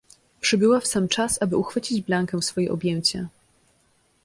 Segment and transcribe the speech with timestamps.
[0.41, 3.27] "Przybyła w sam czas, aby uchwycić Blankę w swoje objęcia."